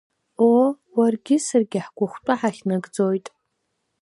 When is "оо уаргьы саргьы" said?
0.47-1.79